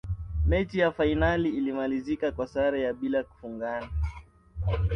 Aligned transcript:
mechi 0.45 0.79
ya 0.79 0.91
fainali 0.91 1.49
ilimalizika 1.49 2.31
kwa 2.31 2.47
sare 2.47 2.81
ya 2.81 2.93
bila 2.93 3.23
kufungana 3.23 3.87